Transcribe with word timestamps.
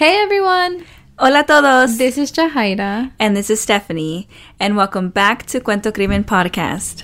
Hey 0.00 0.16
everyone! 0.16 0.82
Hola 1.18 1.44
todos! 1.44 1.98
This 1.98 2.16
is 2.16 2.32
Jahaira. 2.32 3.12
And 3.18 3.36
this 3.36 3.50
is 3.50 3.60
Stephanie. 3.60 4.28
And 4.58 4.74
welcome 4.74 5.10
back 5.10 5.44
to 5.48 5.60
Cuento 5.60 5.92
Crimen 5.92 6.24
Podcast. 6.24 7.02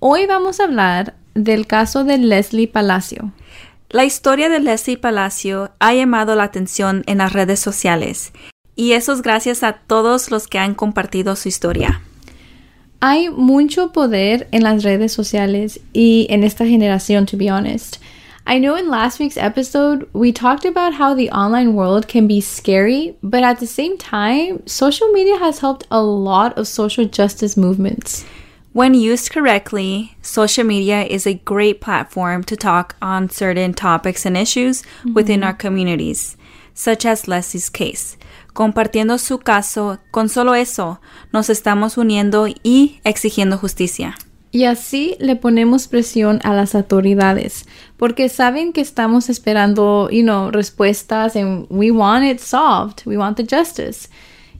Hoy 0.00 0.26
vamos 0.26 0.58
a 0.58 0.64
hablar 0.64 1.14
del 1.34 1.68
caso 1.68 2.02
de 2.02 2.18
Leslie 2.18 2.66
Palacio. 2.66 3.30
La 3.88 4.04
historia 4.04 4.48
de 4.48 4.58
Leslie 4.58 4.96
Palacio 4.96 5.70
ha 5.78 5.94
llamado 5.94 6.34
la 6.34 6.42
atención 6.42 7.04
en 7.06 7.18
las 7.18 7.32
redes 7.32 7.60
sociales. 7.60 8.32
Y 8.74 8.94
eso 8.94 9.12
es 9.12 9.22
gracias 9.22 9.62
a 9.62 9.74
todos 9.74 10.32
los 10.32 10.48
que 10.48 10.58
han 10.58 10.74
compartido 10.74 11.36
su 11.36 11.46
historia. 11.46 12.02
Hay 12.98 13.30
mucho 13.30 13.92
poder 13.92 14.48
en 14.50 14.64
las 14.64 14.82
redes 14.82 15.12
sociales 15.12 15.78
y 15.92 16.26
en 16.30 16.42
esta 16.42 16.66
generación, 16.66 17.26
to 17.26 17.36
be 17.36 17.52
honest. 17.52 17.98
I 18.46 18.58
know 18.58 18.74
in 18.76 18.90
last 18.90 19.18
week's 19.18 19.38
episode, 19.38 20.06
we 20.12 20.30
talked 20.30 20.66
about 20.66 20.94
how 20.94 21.14
the 21.14 21.30
online 21.30 21.74
world 21.74 22.08
can 22.08 22.26
be 22.26 22.42
scary, 22.42 23.16
but 23.22 23.42
at 23.42 23.58
the 23.58 23.66
same 23.66 23.96
time, 23.96 24.66
social 24.66 25.08
media 25.12 25.38
has 25.38 25.60
helped 25.60 25.86
a 25.90 26.02
lot 26.02 26.58
of 26.58 26.68
social 26.68 27.06
justice 27.06 27.56
movements. 27.56 28.26
When 28.74 28.92
used 28.92 29.30
correctly, 29.30 30.14
social 30.20 30.64
media 30.64 31.04
is 31.04 31.26
a 31.26 31.40
great 31.46 31.80
platform 31.80 32.44
to 32.44 32.56
talk 32.56 32.96
on 33.00 33.30
certain 33.30 33.72
topics 33.72 34.26
and 34.26 34.36
issues 34.36 34.82
mm-hmm. 34.82 35.14
within 35.14 35.42
our 35.42 35.54
communities, 35.54 36.36
such 36.74 37.06
as 37.06 37.26
Lesly's 37.26 37.70
case. 37.70 38.18
Compartiendo 38.52 39.18
su 39.18 39.38
caso, 39.38 40.00
con 40.12 40.28
solo 40.28 40.52
eso, 40.52 40.98
nos 41.32 41.48
estamos 41.48 41.96
uniendo 41.96 42.46
y 42.62 43.00
exigiendo 43.04 43.56
justicia. 43.56 44.16
Y 44.54 44.66
así 44.66 45.16
le 45.18 45.34
ponemos 45.34 45.88
presión 45.88 46.38
a 46.44 46.54
las 46.54 46.76
autoridades, 46.76 47.66
porque 47.96 48.28
saben 48.28 48.72
que 48.72 48.80
estamos 48.80 49.28
esperando, 49.28 50.08
you 50.10 50.22
know, 50.22 50.50
respuestas 50.50 51.36
and 51.36 51.66
we 51.70 51.90
want 51.90 52.24
it 52.24 52.40
solved, 52.40 53.02
we 53.06 53.16
want 53.16 53.36
the 53.36 53.44
justice. 53.44 54.08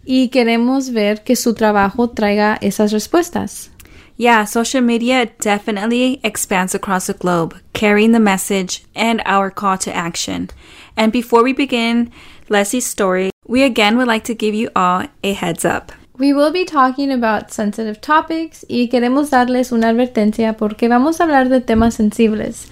Y 0.04 0.28
queremos 0.28 0.92
ver 0.92 1.24
que 1.24 1.34
su 1.34 1.54
trabajo 1.54 2.10
traiga 2.10 2.58
esas 2.60 2.92
respuestas. 2.92 3.70
Yeah, 4.16 4.44
social 4.44 4.82
media 4.82 5.26
definitely 5.40 6.20
expands 6.22 6.74
across 6.74 7.06
the 7.06 7.14
globe, 7.14 7.56
carrying 7.72 8.12
the 8.12 8.20
message 8.20 8.84
and 8.94 9.20
our 9.26 9.50
call 9.50 9.76
to 9.78 9.92
action. 9.92 10.50
And 10.96 11.10
before 11.10 11.42
we 11.42 11.52
begin 11.52 12.12
Lesly's 12.48 12.86
story, 12.86 13.30
we 13.46 13.64
again 13.64 13.96
would 13.96 14.06
like 14.06 14.24
to 14.24 14.34
give 14.34 14.54
you 14.54 14.70
all 14.76 15.06
a 15.24 15.32
heads 15.32 15.64
up. 15.64 15.90
We 16.16 16.32
will 16.32 16.52
be 16.52 16.64
talking 16.64 17.10
about 17.10 17.50
sensitive 17.50 18.00
topics 18.00 18.64
y 18.68 18.88
queremos 18.88 19.30
darles 19.30 19.72
una 19.72 19.88
advertencia 19.88 20.56
porque 20.56 20.88
vamos 20.88 21.20
a 21.20 21.24
hablar 21.24 21.48
de 21.48 21.60
temas 21.60 21.94
sensibles. 21.94 22.68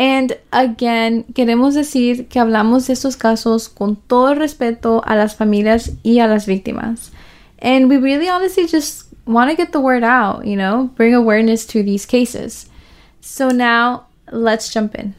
And 0.00 0.38
again, 0.50 1.24
queremos 1.34 1.74
decir 1.74 2.26
que 2.28 2.40
hablamos 2.40 2.86
de 2.86 2.94
estos 2.94 3.18
casos 3.18 3.68
con 3.68 3.96
todo 3.96 4.34
respeto 4.34 5.02
a 5.04 5.14
las 5.14 5.36
familias 5.36 5.92
y 6.02 6.20
a 6.20 6.26
las 6.26 6.46
víctimas. 6.46 7.10
And 7.60 7.90
we 7.90 7.98
really 7.98 8.26
honestly 8.26 8.66
just 8.66 9.12
want 9.26 9.50
to 9.50 9.56
get 9.56 9.72
the 9.72 9.78
word 9.78 10.02
out, 10.02 10.46
you 10.46 10.56
know, 10.56 10.88
bring 10.96 11.12
awareness 11.12 11.66
to 11.66 11.82
these 11.82 12.06
cases. 12.06 12.70
So 13.20 13.50
now, 13.50 14.06
let's 14.32 14.72
jump 14.72 14.94
in. 14.94 15.14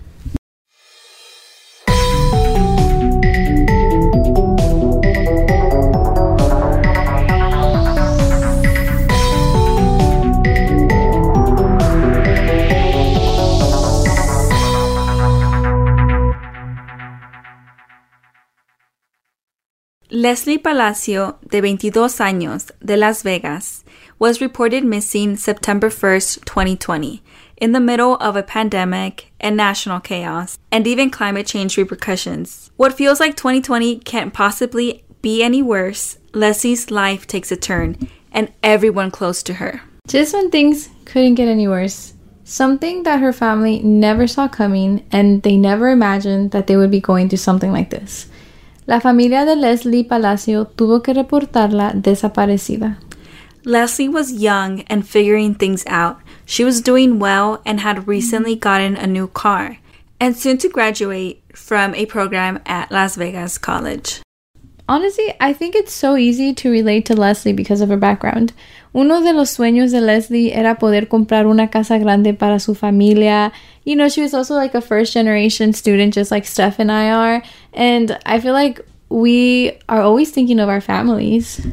Lesly 20.14 20.62
Palacio, 20.62 21.38
de 21.48 21.62
22 21.62 22.20
años, 22.20 22.70
de 22.84 22.98
Las 22.98 23.24
Vegas, 23.24 23.86
was 24.20 24.42
reported 24.42 24.84
missing 24.84 25.38
September 25.38 25.90
1st, 25.90 26.44
2020, 26.44 27.24
in 27.56 27.72
the 27.72 27.80
middle 27.80 28.18
of 28.18 28.36
a 28.36 28.44
pandemic 28.44 29.32
and 29.40 29.56
national 29.56 30.02
chaos, 30.02 30.60
and 30.70 30.86
even 30.86 31.10
climate 31.10 31.48
change 31.48 31.78
repercussions. 31.78 32.72
What 32.76 32.92
feels 32.92 33.22
like 33.22 33.38
2020 33.38 34.00
can't 34.00 34.34
possibly 34.34 35.06
be 35.22 35.42
any 35.42 35.62
worse. 35.62 36.18
Lesly's 36.34 36.92
life 36.92 37.26
takes 37.26 37.50
a 37.50 37.56
turn, 37.56 37.96
and 38.34 38.52
everyone 38.62 39.12
close 39.12 39.42
to 39.44 39.54
her. 39.54 39.82
Just 40.08 40.34
when 40.34 40.52
things 40.52 40.90
couldn't 41.06 41.36
get 41.36 41.48
any 41.48 41.70
worse, 41.70 42.16
something 42.44 43.04
that 43.04 43.22
her 43.22 43.32
family 43.32 43.80
never 43.80 44.28
saw 44.28 44.50
coming, 44.50 45.06
and 45.10 45.42
they 45.44 45.56
never 45.56 45.88
imagined 45.88 46.52
that 46.52 46.68
they 46.68 46.76
would 46.76 46.92
be 46.92 47.00
going 47.00 47.30
through 47.30 47.38
something 47.38 47.72
like 47.72 47.92
this. 47.92 48.28
La 48.92 49.00
familia 49.00 49.46
de 49.46 49.56
Lesly 49.56 50.04
Palacio 50.04 50.66
tuvo 50.66 51.02
que 51.02 51.14
reportarla 51.14 51.94
desaparecida. 51.94 52.98
Lesly 53.64 54.10
was 54.10 54.34
young 54.34 54.84
and 54.90 55.06
figuring 55.06 55.56
things 55.56 55.86
out. 55.88 56.18
She 56.46 56.66
was 56.66 56.82
doing 56.82 57.18
well 57.18 57.62
and 57.66 57.80
had 57.80 58.06
recently 58.06 58.54
gotten 58.54 58.98
a 58.98 59.08
new 59.08 59.28
car 59.28 59.78
and 60.20 60.36
soon 60.36 60.58
to 60.58 60.68
graduate 60.68 61.42
from 61.56 61.96
a 61.96 62.06
program 62.06 62.60
at 62.66 62.92
Las 62.92 63.16
Vegas 63.16 63.58
College. 63.58 64.22
Honestly, 64.90 65.34
I 65.40 65.54
think 65.54 65.74
it's 65.74 65.94
so 65.94 66.18
easy 66.18 66.54
to 66.54 66.70
relate 66.70 67.06
to 67.06 67.16
Lesly 67.16 67.56
because 67.56 67.80
of 67.80 67.88
her 67.88 67.96
background. 67.96 68.52
Uno 68.94 69.22
de 69.22 69.32
los 69.32 69.56
sueños 69.56 69.92
de 69.92 70.02
Lesly 70.02 70.52
era 70.52 70.76
poder 70.76 71.08
comprar 71.08 71.46
una 71.48 71.70
casa 71.70 71.98
grande 71.98 72.34
para 72.34 72.60
su 72.60 72.76
familia. 72.76 73.54
You 73.86 73.96
know, 73.96 74.10
she 74.10 74.22
was 74.22 74.34
also 74.34 74.56
like 74.56 74.76
a 74.76 74.82
first 74.82 75.14
generation 75.14 75.72
student, 75.72 76.14
just 76.14 76.30
like 76.30 76.46
Steph 76.46 76.78
and 76.78 76.92
I 76.92 77.10
are. 77.10 77.42
And 77.74 78.18
I 78.26 78.40
feel 78.40 78.54
like 78.54 78.82
we 79.10 79.78
are 79.90 80.02
always 80.02 80.32
thinking 80.32 80.60
of 80.60 80.70
our 80.70 80.82
families. 80.82 81.66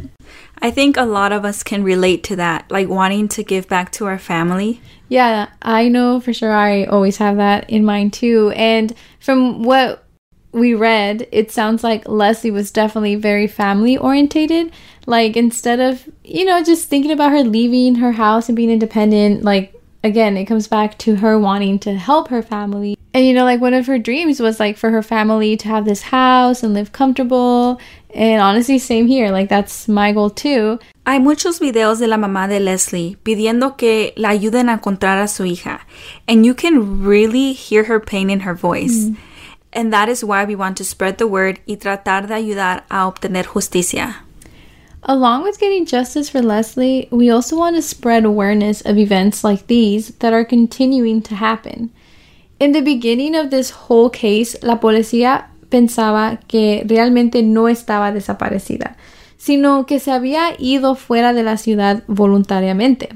I 0.60 0.70
think 0.70 0.96
a 0.96 1.04
lot 1.04 1.32
of 1.32 1.44
us 1.44 1.62
can 1.62 1.84
relate 1.84 2.24
to 2.24 2.36
that, 2.36 2.70
like 2.70 2.88
wanting 2.88 3.28
to 3.28 3.44
give 3.44 3.68
back 3.68 3.92
to 3.92 4.06
our 4.06 4.18
family. 4.18 4.80
Yeah, 5.08 5.48
I 5.62 5.88
know 5.88 6.20
for 6.20 6.32
sure 6.32 6.52
I 6.52 6.84
always 6.84 7.16
have 7.18 7.36
that 7.36 7.70
in 7.70 7.84
mind 7.84 8.12
too. 8.12 8.52
And 8.56 8.94
from 9.20 9.62
what 9.62 10.04
we 10.52 10.74
read, 10.74 11.28
it 11.30 11.52
sounds 11.52 11.84
like 11.84 12.04
Lesly 12.04 12.52
was 12.52 12.70
definitely 12.70 13.14
very 13.14 13.46
family 13.46 13.96
orientated. 13.96 14.72
Like 15.06 15.36
instead 15.36 15.80
of, 15.80 16.08
you 16.24 16.44
know, 16.44 16.62
just 16.62 16.88
thinking 16.88 17.12
about 17.12 17.30
her 17.32 17.44
leaving 17.44 17.96
her 17.96 18.12
house 18.12 18.48
and 18.48 18.56
being 18.56 18.70
independent, 18.70 19.44
like 19.44 19.74
again, 20.02 20.36
it 20.36 20.46
comes 20.46 20.68
back 20.68 20.98
to 20.98 21.16
her 21.16 21.38
wanting 21.38 21.78
to 21.80 21.94
help 21.94 22.28
her 22.28 22.42
family. 22.42 22.96
And 23.18 23.26
you 23.26 23.34
know, 23.34 23.42
like 23.42 23.60
one 23.60 23.74
of 23.74 23.88
her 23.88 23.98
dreams 23.98 24.38
was 24.38 24.60
like 24.60 24.76
for 24.76 24.90
her 24.90 25.02
family 25.02 25.56
to 25.56 25.66
have 25.66 25.84
this 25.84 26.02
house 26.02 26.62
and 26.62 26.72
live 26.72 26.92
comfortable. 26.92 27.80
And 28.14 28.40
honestly, 28.40 28.78
same 28.78 29.08
here. 29.08 29.32
Like 29.32 29.48
that's 29.48 29.88
my 29.88 30.12
goal 30.12 30.30
too. 30.30 30.78
Hay 31.04 31.18
muchos 31.18 31.58
videos 31.58 31.98
de 31.98 32.06
la 32.06 32.16
mamá 32.16 32.48
de 32.48 32.60
Lesly 32.60 33.16
pidiendo 33.24 33.76
que 33.76 34.12
la 34.16 34.28
ayuden 34.28 34.68
a 34.68 34.78
encontrar 34.78 35.20
a 35.20 35.26
su 35.26 35.42
hija. 35.42 35.80
And 36.28 36.46
you 36.46 36.54
can 36.54 37.02
really 37.02 37.54
hear 37.54 37.82
her 37.82 37.98
pain 37.98 38.30
in 38.30 38.38
her 38.46 38.54
voice. 38.54 39.06
Mm. 39.06 39.16
And 39.72 39.92
that 39.92 40.08
is 40.08 40.22
why 40.22 40.44
we 40.44 40.54
want 40.54 40.76
to 40.76 40.84
spread 40.84 41.18
the 41.18 41.26
word 41.26 41.58
y 41.66 41.74
tratar 41.74 42.28
de 42.28 42.34
ayudar 42.34 42.84
a 42.88 43.10
obtener 43.10 43.46
justicia. 43.46 44.14
Along 45.02 45.42
with 45.42 45.58
getting 45.58 45.86
justice 45.86 46.30
for 46.30 46.40
Lesly, 46.40 47.10
we 47.10 47.30
also 47.30 47.56
want 47.56 47.74
to 47.74 47.82
spread 47.82 48.24
awareness 48.24 48.80
of 48.82 48.96
events 48.96 49.42
like 49.42 49.66
these 49.66 50.10
that 50.20 50.32
are 50.32 50.44
continuing 50.44 51.20
to 51.22 51.34
happen. 51.34 51.90
In 52.60 52.72
the 52.72 52.82
beginning 52.82 53.36
of 53.36 53.50
this 53.50 53.70
whole 53.70 54.10
case, 54.10 54.58
la 54.62 54.80
policía 54.80 55.50
pensaba 55.68 56.40
que 56.48 56.82
realmente 56.86 57.42
no 57.42 57.68
estaba 57.68 58.10
desaparecida, 58.10 58.96
sino 59.36 59.86
que 59.86 60.00
se 60.00 60.10
había 60.10 60.54
ido 60.58 60.96
fuera 60.96 61.32
de 61.32 61.44
la 61.44 61.56
ciudad 61.56 62.02
voluntariamente. 62.08 63.10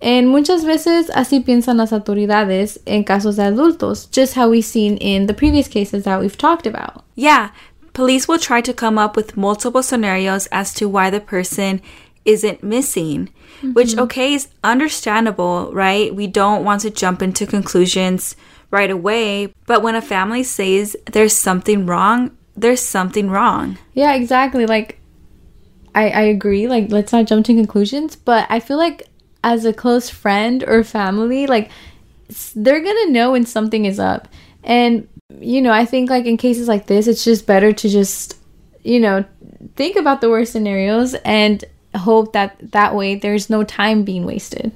En 0.00 0.26
muchas 0.26 0.64
veces 0.64 1.10
así 1.14 1.40
piensan 1.40 1.76
las 1.76 1.92
autoridades 1.92 2.80
en 2.84 3.04
casos 3.04 3.36
de 3.36 3.44
adultos, 3.44 4.08
just 4.10 4.36
how 4.36 4.48
we've 4.48 4.64
seen 4.64 4.98
in 4.98 5.26
the 5.26 5.34
previous 5.34 5.68
cases 5.68 6.02
that 6.02 6.20
we've 6.20 6.36
talked 6.36 6.66
about. 6.66 7.04
Yeah, 7.14 7.52
police 7.92 8.26
will 8.26 8.40
try 8.40 8.60
to 8.60 8.74
come 8.74 8.98
up 8.98 9.16
with 9.16 9.36
multiple 9.36 9.82
scenarios 9.82 10.48
as 10.50 10.74
to 10.74 10.88
why 10.88 11.10
the 11.10 11.20
person 11.20 11.80
isn't 12.24 12.62
missing, 12.62 13.30
mm-hmm. 13.58 13.72
which, 13.72 13.96
okay, 13.96 14.34
is 14.34 14.48
understandable, 14.64 15.70
right? 15.72 16.12
We 16.12 16.26
don't 16.26 16.64
want 16.64 16.82
to 16.82 16.90
jump 16.90 17.22
into 17.22 17.46
conclusions 17.46 18.34
right 18.70 18.90
away, 18.90 19.52
but 19.66 19.82
when 19.82 19.94
a 19.94 20.02
family 20.02 20.42
says 20.42 20.96
there's 21.12 21.36
something 21.36 21.86
wrong, 21.86 22.36
there's 22.56 22.80
something 22.80 23.30
wrong. 23.30 23.78
Yeah, 23.94 24.14
exactly. 24.14 24.66
Like, 24.66 24.98
I, 25.94 26.10
I 26.10 26.22
agree. 26.22 26.68
Like, 26.68 26.90
let's 26.90 27.12
not 27.12 27.26
jump 27.26 27.46
to 27.46 27.54
conclusions, 27.54 28.16
but 28.16 28.46
I 28.50 28.60
feel 28.60 28.76
like 28.76 29.08
as 29.44 29.64
a 29.64 29.72
close 29.72 30.08
friend 30.08 30.64
or 30.66 30.82
family, 30.82 31.46
like 31.46 31.70
they're 32.56 32.80
gonna 32.80 33.10
know 33.10 33.32
when 33.32 33.46
something 33.46 33.84
is 33.84 34.00
up. 34.00 34.26
And 34.64 35.06
you 35.40 35.60
know, 35.60 35.72
I 35.72 35.84
think 35.84 36.10
like 36.10 36.24
in 36.24 36.36
cases 36.36 36.66
like 36.66 36.86
this, 36.86 37.06
it's 37.06 37.24
just 37.24 37.46
better 37.46 37.72
to 37.72 37.88
just 37.88 38.38
you 38.82 39.00
know 39.00 39.24
think 39.76 39.96
about 39.96 40.20
the 40.20 40.30
worst 40.30 40.52
scenarios 40.52 41.14
and 41.24 41.64
hope 41.94 42.32
that 42.32 42.56
that 42.72 42.94
way 42.94 43.14
there's 43.14 43.50
no 43.50 43.62
time 43.62 44.02
being 44.02 44.24
wasted. 44.24 44.72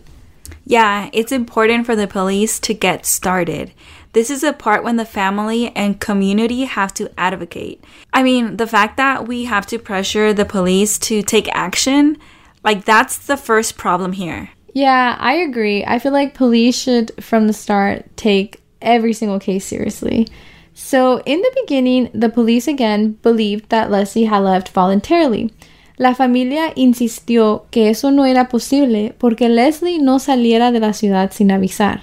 Yeah, 0.69 1.09
it's 1.15 1.32
important 1.32 1.87
for 1.87 1.97
the 1.97 2.06
police 2.06 2.61
to 2.61 2.75
get 2.75 3.06
started. 3.06 3.73
This 4.12 4.29
is 4.29 4.43
a 4.43 4.53
part 4.53 4.85
when 4.85 4.97
the 4.97 5.06
family 5.06 5.75
and 5.75 5.99
community 5.99 6.65
have 6.65 6.93
to 6.94 7.11
advocate. 7.19 7.82
I 8.12 8.23
mean, 8.23 8.59
the 8.59 8.67
fact 8.67 8.99
that 8.99 9.26
we 9.26 9.47
have 9.47 9.65
to 9.69 9.79
pressure 9.79 10.35
the 10.35 10.44
police 10.44 10.99
to 11.00 11.23
take 11.23 11.49
action, 11.55 12.19
like 12.62 12.85
that's 12.85 13.17
the 13.17 13.38
first 13.38 13.79
problem 13.79 14.12
here. 14.12 14.50
Yeah, 14.75 15.17
I 15.19 15.37
agree. 15.37 15.87
I 15.87 15.99
feel 15.99 16.12
like 16.12 16.35
police 16.35 16.79
should, 16.79 17.12
from 17.25 17.47
the 17.47 17.55
start, 17.55 18.05
take 18.19 18.61
every 18.82 19.15
single 19.15 19.41
case 19.41 19.65
seriously. 19.65 20.29
So, 20.75 21.23
in 21.23 21.41
the 21.41 21.56
beginning, 21.62 22.11
the 22.12 22.29
police 22.29 22.69
again 22.69 23.12
believed 23.23 23.70
that 23.70 23.88
Lesly 23.88 24.29
had 24.29 24.41
left 24.41 24.69
voluntarily. 24.69 25.50
La 25.98 26.14
familia 26.14 26.72
insistió 26.76 27.66
que 27.72 27.90
eso 27.90 28.12
no 28.12 28.24
era 28.24 28.48
posible 28.48 29.14
porque 29.18 29.48
Leslie 29.48 29.98
no 29.98 30.20
saliera 30.20 30.70
de 30.70 30.78
la 30.78 30.92
ciudad 30.92 31.32
sin 31.32 31.50
avisar. 31.50 32.02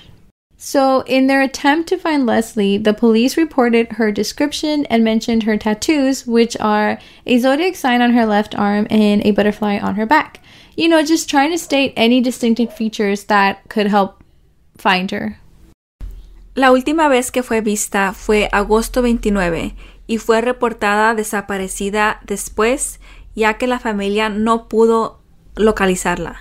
So, 0.58 1.04
in 1.08 1.28
their 1.28 1.42
attempt 1.42 1.88
to 1.90 1.98
find 1.98 2.26
Leslie, 2.26 2.78
the 2.78 2.94
police 2.94 3.38
reported 3.38 3.94
her 3.94 4.12
description 4.12 4.86
and 4.90 5.04
mentioned 5.04 5.44
her 5.44 5.58
tattoos, 5.58 6.26
which 6.28 6.58
are 6.60 6.98
a 7.26 7.40
zodiac 7.40 7.76
sign 7.76 8.02
on 8.02 8.14
her 8.14 8.26
left 8.26 8.54
arm 8.56 8.86
and 8.90 9.26
a 9.26 9.32
butterfly 9.32 9.78
on 9.78 9.96
her 9.96 10.06
back. 10.06 10.42
You 10.76 10.90
know, 10.90 11.02
just 11.02 11.30
trying 11.30 11.52
to 11.52 11.58
state 11.58 11.94
any 11.96 12.20
distinctive 12.20 12.74
features 12.74 13.26
that 13.26 13.70
could 13.70 13.88
help 13.88 14.24
find 14.78 15.10
her. 15.12 15.40
La 16.56 16.72
última 16.72 17.10
vez 17.10 17.32
que 17.32 17.44
fue 17.44 17.62
vista 17.62 18.14
fue 18.14 18.50
agosto 18.52 19.02
29 19.02 19.74
y 20.08 20.18
fue 20.18 20.42
reportada 20.42 21.14
desaparecida 21.14 22.20
después, 22.26 23.00
ya 23.36 23.56
que 23.56 23.68
la 23.68 23.80
familia 23.80 24.30
no 24.30 24.68
pudo 24.68 25.20
localizarla. 25.56 26.38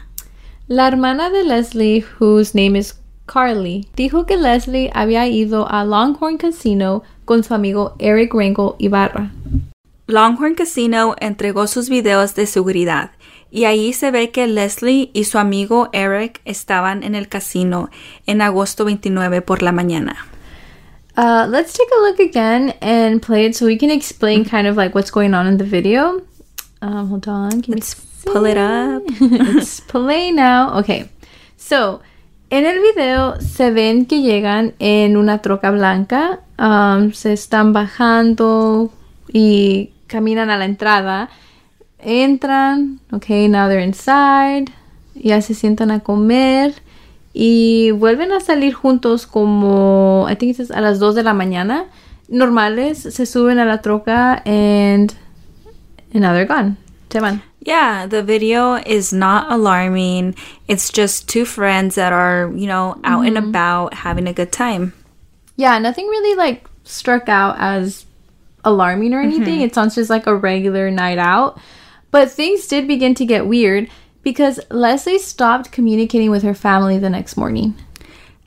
La 0.66 0.88
hermana 0.88 1.28
de 1.28 1.44
Leslie, 1.44 2.04
whose 2.18 2.54
name 2.54 2.78
is 2.78 2.98
Carly, 3.26 3.88
dijo 3.96 4.26
que 4.26 4.36
Leslie 4.36 4.90
había 4.94 5.26
ido 5.26 5.68
a 5.70 5.84
Longhorn 5.84 6.38
Casino 6.38 7.02
con 7.24 7.44
su 7.44 7.54
amigo 7.54 7.94
Eric 7.98 8.32
Rangel 8.32 8.74
Ibarra. 8.78 9.30
Longhorn 10.06 10.54
Casino 10.54 11.16
entregó 11.18 11.66
sus 11.66 11.88
videos 11.88 12.34
de 12.34 12.46
seguridad 12.46 13.12
y 13.50 13.64
ahí 13.64 13.92
se 13.92 14.10
ve 14.10 14.30
que 14.30 14.46
Leslie 14.46 15.10
y 15.14 15.24
su 15.24 15.38
amigo 15.38 15.88
Eric 15.92 16.40
estaban 16.44 17.02
en 17.02 17.14
el 17.14 17.28
casino 17.28 17.88
en 18.26 18.42
agosto 18.42 18.84
29 18.84 19.42
por 19.42 19.62
la 19.62 19.72
mañana. 19.72 20.16
Uh, 21.16 21.46
let's 21.48 21.72
take 21.72 21.88
a 21.96 22.02
look 22.02 22.18
again 22.18 22.74
and 22.80 23.22
play 23.22 23.46
it 23.46 23.54
so 23.54 23.66
we 23.66 23.78
can 23.78 23.90
explain 23.90 24.44
kind 24.44 24.66
of 24.66 24.76
like 24.76 24.94
what's 24.94 25.12
going 25.12 25.32
on 25.32 25.46
in 25.46 25.56
the 25.58 25.64
video. 25.64 26.20
Um, 26.84 27.08
hold 27.08 27.28
on. 27.28 27.62
Can 27.62 27.74
let's 27.74 27.94
pull 28.24 28.44
it 28.44 28.58
up. 28.58 29.02
it's 29.08 29.80
play 29.80 30.30
now. 30.30 30.78
Okay. 30.80 31.08
So, 31.56 32.00
en 32.50 32.66
el 32.66 32.80
video 32.80 33.40
se 33.40 33.70
ven 33.70 34.06
que 34.06 34.20
llegan 34.20 34.74
en 34.78 35.16
una 35.16 35.38
troca 35.38 35.70
blanca. 35.70 36.40
Um, 36.58 37.12
se 37.12 37.32
están 37.32 37.72
bajando 37.72 38.92
y 39.32 39.92
caminan 40.06 40.50
a 40.50 40.58
la 40.58 40.66
entrada. 40.66 41.30
entran, 42.04 43.00
ok, 43.12 43.48
now 43.48 43.68
they're 43.68 43.82
inside, 43.82 44.66
ya 45.14 45.40
se 45.40 45.54
sientan 45.54 45.90
a 45.90 46.00
comer 46.00 46.74
y 47.32 47.90
vuelven 47.92 48.30
a 48.32 48.40
salir 48.40 48.74
juntos 48.74 49.26
como, 49.26 50.26
I 50.30 50.36
think 50.36 50.58
it's 50.58 50.70
a 50.70 50.80
las 50.80 50.98
2 50.98 51.14
de 51.14 51.22
la 51.22 51.34
mañana, 51.34 51.86
normales, 52.28 52.98
se 52.98 53.26
suben 53.26 53.58
a 53.58 53.64
la 53.64 53.80
troca 53.80 54.42
and, 54.44 55.14
and 56.14 56.22
now 56.22 56.32
they're 56.32 56.46
gone. 56.46 56.78
Yeah, 57.60 58.06
the 58.06 58.22
video 58.22 58.74
is 58.74 59.12
not 59.12 59.50
alarming. 59.50 60.34
It's 60.68 60.90
just 60.90 61.28
two 61.28 61.44
friends 61.44 61.94
that 61.94 62.12
are, 62.12 62.52
you 62.54 62.66
know, 62.66 63.00
out 63.04 63.24
mm-hmm. 63.24 63.36
and 63.36 63.38
about 63.38 63.94
having 63.94 64.26
a 64.26 64.32
good 64.32 64.52
time. 64.52 64.92
Yeah, 65.56 65.78
nothing 65.78 66.06
really 66.06 66.36
like 66.36 66.66
struck 66.84 67.28
out 67.28 67.56
as 67.58 68.06
alarming 68.64 69.14
or 69.14 69.20
anything. 69.20 69.56
Mm-hmm. 69.56 69.64
It 69.64 69.74
sounds 69.74 69.94
just 69.94 70.10
like 70.10 70.26
a 70.26 70.36
regular 70.36 70.90
night 70.90 71.18
out. 71.18 71.58
But 72.10 72.30
things 72.30 72.66
did 72.66 72.86
begin 72.86 73.14
to 73.14 73.24
get 73.24 73.46
weird 73.46 73.88
because 74.22 74.58
Lesly 74.70 75.18
stopped 75.18 75.72
communicating 75.72 76.30
with 76.30 76.42
her 76.42 76.54
family 76.54 76.98
the 76.98 77.10
next 77.10 77.36
morning. 77.36 77.74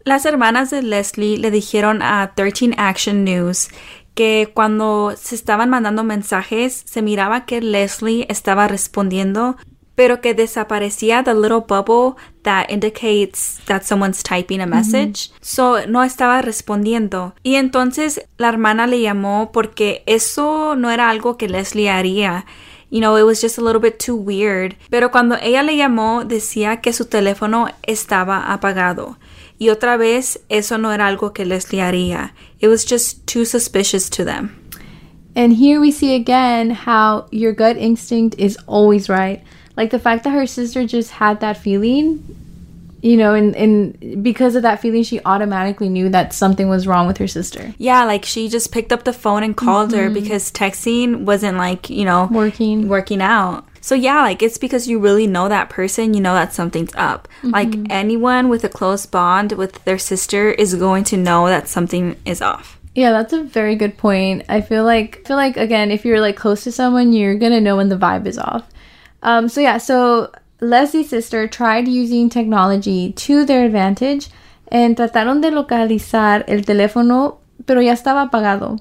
Las 0.06 0.25
hermanas 0.25 0.69
de 0.69 0.81
Lesly 0.81 1.38
le 1.38 1.52
dijeron 1.52 2.02
a 2.02 2.31
13 2.36 2.74
Action 2.78 3.24
News 3.24 3.69
que 4.18 4.50
cuando 4.52 5.14
se 5.16 5.36
estaban 5.36 5.69
mandando 5.69 6.04
mensajes 6.04 6.81
se 6.86 7.04
miraba 7.04 7.46
que 7.46 7.62
Leslie 7.62 8.25
estaba 8.30 8.68
respondiendo, 8.68 9.58
pero 9.94 10.22
que 10.22 10.34
desaparecía 10.34 11.24
the 11.24 11.36
little 11.36 11.62
bubble 11.68 12.16
that 12.42 12.66
indicates 12.69 13.60
that 13.68 13.84
someone's 13.84 14.24
typing 14.24 14.60
a 14.60 14.66
message. 14.66 15.30
Mm 15.30 15.34
-hmm. 15.34 15.44
So 15.44 15.88
no 15.88 16.04
estaba 16.04 16.42
respondiendo. 16.42 17.36
Y 17.44 17.58
entonces 17.58 18.22
la 18.38 18.50
hermana 18.50 18.88
le 18.88 19.02
llamó 19.02 19.52
porque 19.52 20.02
eso 20.08 20.75
no 20.75 20.90
era 20.90 21.12
algo 21.12 21.38
que 21.38 21.48
Leslie 21.48 21.92
haría. 21.92 22.46
You 22.90 23.02
know, 23.02 23.19
it 23.19 23.24
was 23.24 23.40
just 23.40 23.60
a 23.60 23.62
little 23.62 23.80
bit 23.80 24.04
too 24.04 24.16
weird. 24.16 24.78
Pero 24.90 25.12
cuando 25.12 25.36
ella 25.36 25.62
le 25.62 25.75
llamó, 25.75 26.24
decía 26.25 26.81
que 26.81 26.92
su 26.92 27.06
teléfono 27.06 27.68
estaba 27.84 28.52
apagado. 28.52 29.18
Y 29.59 29.69
otra 29.69 29.98
vez, 29.98 30.39
eso 30.50 30.77
no 30.77 30.92
era 30.92 31.07
algo 31.07 31.33
que 31.33 31.45
Lesly 31.45 31.80
haría. 31.80 32.31
It 32.59 32.68
was 32.68 32.86
just 32.86 33.25
too 33.25 33.44
suspicious 33.45 34.09
to 34.12 34.24
them. 34.24 34.56
And 35.36 35.54
here 35.54 35.80
we 35.80 35.92
see 35.92 36.15
again 36.15 36.71
how 36.71 37.27
your 37.31 37.54
gut 37.54 37.77
instinct 37.77 38.36
is 38.38 38.57
always 38.68 39.09
right. 39.09 39.44
Like 39.75 39.92
the 39.92 40.00
fact 40.00 40.24
that 40.24 40.31
her 40.31 40.48
sister 40.48 40.86
just 40.86 41.12
had 41.12 41.39
that 41.42 41.57
feeling 41.57 42.24
you 43.01 43.15
know 43.15 43.33
and 43.33 43.56
and 43.56 44.24
because 44.24 44.56
of 44.56 44.63
that 44.63 44.81
feeling 44.81 45.04
she 45.04 45.19
automatically 45.24 45.89
knew 45.89 46.09
that 46.09 46.33
something 46.33 46.68
was 46.68 46.88
wrong 46.88 47.06
with 47.06 47.18
her 47.18 47.27
sister 47.27 47.74
yeah 47.77 48.04
like 48.04 48.25
she 48.25 48.50
just 48.50 48.71
picked 48.71 48.92
up 48.92 49.04
the 49.04 49.13
phone 49.13 49.44
and 49.44 49.56
called 49.56 49.92
mm-hmm. 49.92 50.00
her 50.00 50.09
because 50.09 50.51
texting 50.51 51.24
wasn't 51.24 51.57
like 51.57 51.89
you 51.89 52.04
know 52.04 52.27
working 52.31 52.88
working 52.88 53.21
out 53.21 53.67
so 53.82 53.96
yeah 53.96 54.22
like 54.22 54.42
it's 54.42 54.58
because 54.58 54.88
you 54.88 55.00
really 55.00 55.28
know 55.28 55.48
that 55.50 55.70
person 55.70 56.14
you 56.14 56.22
know 56.22 56.34
that 56.34 56.54
something's 56.54 56.94
up 56.96 57.28
mm-hmm. 57.38 57.52
like 57.52 57.76
anyone 57.90 58.50
with 58.50 58.64
a 58.64 58.70
close 58.70 59.06
bond 59.06 59.52
with 59.54 59.84
their 59.86 59.98
sister 59.98 60.52
is 60.52 60.76
going 60.76 61.04
to 61.04 61.18
know 61.18 61.48
that 61.48 61.68
something 61.68 62.16
is 62.26 62.42
off 62.42 62.80
yeah 62.96 63.12
that's 63.12 63.34
a 63.34 63.44
very 63.44 63.76
good 63.76 63.98
point 63.98 64.44
i 64.50 64.62
feel 64.62 64.84
like 64.84 65.22
I 65.26 65.28
feel 65.28 65.38
like 65.38 65.58
again 65.58 65.92
if 65.92 66.06
you're 66.06 66.22
like 66.22 66.36
close 66.36 66.64
to 66.64 66.72
someone 66.72 67.14
you're 67.14 67.36
gonna 67.36 67.62
know 67.62 67.78
when 67.78 67.90
the 67.90 67.98
vibe 67.98 68.26
is 68.26 68.38
off 68.38 68.68
um 69.24 69.50
so 69.50 69.62
yeah 69.62 69.78
so 69.78 70.32
Lesly's 70.60 71.10
sister 71.10 71.48
tried 71.48 71.88
using 71.88 72.30
technology 72.30 73.12
to 73.14 73.46
their 73.46 73.64
advantage 73.66 74.30
and 74.72 74.98
trataron 74.98 75.42
de 75.42 75.52
localizar 75.52 76.44
el 76.48 76.64
teléfono, 76.64 77.38
pero 77.66 77.82
ya 77.82 77.94
estaba 77.94 78.24
apagado. 78.24 78.80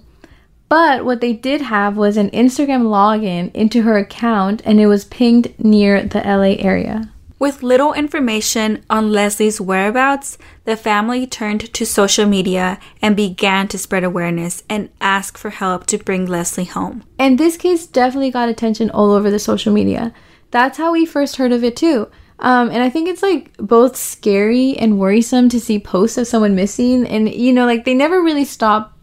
But 0.68 1.04
what 1.04 1.20
they 1.20 1.32
did 1.32 1.60
have 1.62 1.96
was 1.96 2.16
an 2.16 2.30
Instagram 2.30 2.82
login 2.82 3.54
into 3.54 3.82
her 3.82 3.98
account 3.98 4.62
and 4.64 4.80
it 4.80 4.86
was 4.86 5.04
pinged 5.04 5.54
near 5.62 6.02
the 6.02 6.20
LA 6.20 6.56
area. 6.58 7.12
With 7.38 7.62
little 7.62 7.92
information 7.92 8.82
on 8.88 9.10
Lesly's 9.10 9.60
whereabouts, 9.60 10.38
the 10.64 10.76
family 10.76 11.26
turned 11.26 11.72
to 11.72 11.84
social 11.84 12.26
media 12.26 12.80
and 13.02 13.14
began 13.14 13.68
to 13.68 13.78
spread 13.78 14.04
awareness 14.04 14.62
and 14.70 14.88
ask 15.02 15.36
for 15.36 15.50
help 15.50 15.86
to 15.88 15.98
bring 15.98 16.26
Lesly 16.26 16.66
home. 16.66 17.04
And 17.18 17.38
this 17.38 17.58
case 17.58 17.86
definitely 17.86 18.30
got 18.30 18.48
attention 18.48 18.90
all 18.90 19.12
over 19.12 19.30
the 19.30 19.38
social 19.38 19.72
media 19.72 20.14
that's 20.50 20.78
how 20.78 20.92
we 20.92 21.04
first 21.04 21.36
heard 21.36 21.52
of 21.52 21.64
it 21.64 21.76
too. 21.76 22.08
Um, 22.38 22.70
and 22.70 22.82
I 22.82 22.90
think 22.90 23.08
it's 23.08 23.22
like 23.22 23.56
both 23.58 23.96
scary 23.96 24.76
and 24.76 24.98
worrisome 24.98 25.48
to 25.50 25.60
see 25.60 25.78
posts 25.78 26.18
of 26.18 26.26
someone 26.26 26.54
missing, 26.54 27.06
and 27.06 27.32
you 27.32 27.52
know, 27.52 27.64
like 27.64 27.84
they 27.84 27.94
never 27.94 28.22
really 28.22 28.44
stop 28.44 28.95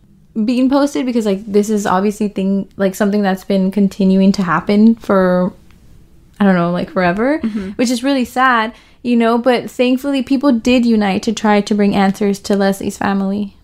being 0.46 0.70
posted 0.70 1.06
because 1.06 1.26
like 1.26 1.46
this 1.46 1.70
is 1.70 1.86
obviously 1.86 2.28
thing 2.28 2.68
like 2.76 2.96
something 2.96 3.22
that's 3.22 3.44
been 3.44 3.70
continuing 3.70 4.32
to 4.32 4.44
happen 4.44 4.96
for 4.96 5.54
I 6.40 6.46
don't 6.46 6.56
know, 6.56 6.72
like 6.72 6.90
forever, 6.90 7.40
mm-hmm. 7.40 7.70
which 7.72 7.90
is 7.90 8.04
really 8.04 8.26
sad, 8.26 8.74
you 9.02 9.16
know. 9.16 9.38
But 9.38 9.70
thankfully, 9.70 10.24
people 10.24 10.52
did 10.52 10.86
unite 10.86 11.24
to 11.24 11.34
try 11.34 11.62
to 11.62 11.76
bring 11.76 11.96
answers 11.96 12.40
to 12.42 12.56
Lesly's 12.56 12.98
family. 12.98 13.56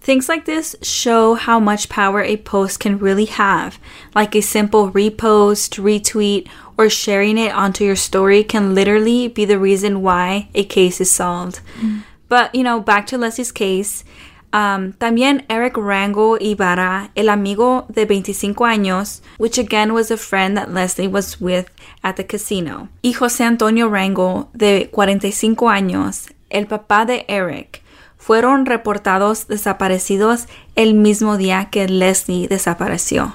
Things 0.00 0.28
like 0.28 0.44
this 0.44 0.76
show 0.82 1.34
how 1.34 1.58
much 1.58 1.88
power 1.88 2.20
a 2.20 2.36
post 2.36 2.78
can 2.78 2.98
really 2.98 3.24
have. 3.24 3.78
Like 4.14 4.34
a 4.34 4.42
simple 4.42 4.92
repost, 4.92 5.82
retweet, 5.82 6.46
or 6.76 6.90
sharing 6.90 7.38
it 7.38 7.52
onto 7.52 7.84
your 7.84 7.96
story 7.96 8.44
can 8.44 8.74
literally 8.74 9.28
be 9.28 9.46
the 9.46 9.58
reason 9.58 10.02
why 10.02 10.48
a 10.54 10.62
case 10.62 11.00
is 11.00 11.10
solved. 11.10 11.60
Mm. 11.80 12.02
But, 12.28 12.54
you 12.54 12.62
know, 12.62 12.80
back 12.80 13.06
to 13.08 13.18
Lesly's 13.18 13.50
case. 13.50 14.04
También 14.98 15.44
Eric 15.48 15.76
Rangel 15.76 16.38
Ibarra, 16.40 17.10
el 17.16 17.28
amigo 17.28 17.86
de 17.88 18.06
25 18.06 18.64
años, 18.64 19.20
which 19.38 19.58
again 19.58 19.90
was 19.90 20.12
a 20.12 20.16
friend 20.16 20.56
that 20.56 20.68
Leslie 20.68 21.08
was 21.08 21.40
with 21.40 21.66
at 22.02 22.14
the 22.14 22.24
casino. 22.24 22.88
Y 23.02 23.14
José 23.14 23.42
Antonio 23.42 23.88
Rangel, 23.88 24.46
de 24.52 24.90
45 24.92 25.68
años, 25.68 26.28
el 26.50 26.68
papá 26.68 27.04
de 27.04 27.24
Eric, 27.26 27.82
fueron 28.16 28.64
reportados 28.64 29.48
desaparecidos 29.48 30.46
el 30.76 30.94
mismo 30.94 31.36
día 31.36 31.68
que 31.72 31.88
Leslie 31.88 32.46
desapareció. 32.46 33.34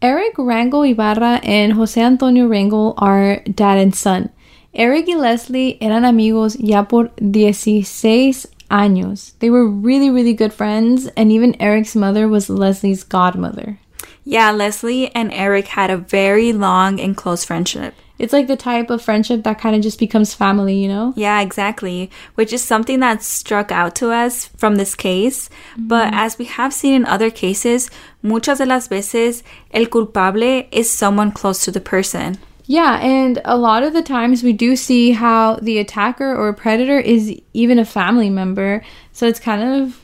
Eric 0.00 0.36
Rangel 0.36 0.84
Ibarra 0.84 1.40
and 1.44 1.74
José 1.76 2.02
Antonio 2.02 2.48
Rangel 2.48 2.94
are 2.96 3.44
dad 3.46 3.78
and 3.78 3.94
son. 3.94 4.32
Eric 4.72 5.06
y 5.06 5.14
Leslie 5.14 5.76
eran 5.80 6.04
amigos 6.04 6.56
ya 6.58 6.88
por 6.88 7.12
16 7.20 8.48
años. 8.72 9.32
They 9.38 9.50
were 9.50 9.68
really, 9.68 10.10
really 10.10 10.32
good 10.32 10.52
friends, 10.52 11.06
and 11.16 11.30
even 11.30 11.60
Eric's 11.60 11.94
mother 11.94 12.26
was 12.26 12.48
Lesly's 12.48 13.04
godmother. 13.04 13.78
Yeah, 14.24 14.52
Lesly 14.52 15.10
and 15.14 15.32
Eric 15.32 15.68
had 15.68 15.90
a 15.90 15.96
very 15.96 16.52
long 16.52 16.98
and 16.98 17.16
close 17.16 17.44
friendship. 17.44 17.94
It's 18.18 18.32
like 18.32 18.46
the 18.46 18.56
type 18.56 18.88
of 18.88 19.02
friendship 19.02 19.42
that 19.42 19.58
kind 19.58 19.74
of 19.74 19.82
just 19.82 19.98
becomes 19.98 20.32
family, 20.32 20.76
you 20.76 20.86
know? 20.86 21.12
Yeah, 21.16 21.40
exactly. 21.40 22.08
Which 22.36 22.52
is 22.52 22.62
something 22.62 23.00
that 23.00 23.22
struck 23.24 23.72
out 23.72 23.96
to 23.96 24.12
us 24.12 24.46
from 24.56 24.76
this 24.76 24.94
case. 24.94 25.48
Mm-hmm. 25.48 25.88
But 25.88 26.14
as 26.14 26.38
we 26.38 26.44
have 26.44 26.72
seen 26.72 26.94
in 26.94 27.04
other 27.04 27.30
cases, 27.30 27.90
muchas 28.22 28.58
de 28.58 28.66
las 28.66 28.86
veces 28.86 29.42
el 29.72 29.86
culpable 29.86 30.68
is 30.70 30.88
someone 30.88 31.32
close 31.32 31.64
to 31.64 31.72
the 31.72 31.80
person. 31.80 32.38
Yeah, 32.66 32.98
and 33.00 33.40
a 33.44 33.56
lot 33.56 33.82
of 33.82 33.92
the 33.92 34.02
times 34.02 34.42
we 34.42 34.52
do 34.52 34.76
see 34.76 35.12
how 35.12 35.56
the 35.56 35.78
attacker 35.78 36.34
or 36.34 36.52
predator 36.52 36.98
is 36.98 37.34
even 37.52 37.78
a 37.78 37.84
family 37.84 38.30
member. 38.30 38.82
So 39.12 39.26
it's 39.26 39.40
kind 39.40 39.82
of 39.82 40.00